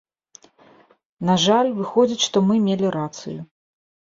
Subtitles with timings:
[1.29, 3.37] На жаль, выходзіць, што мы мелі рацыю.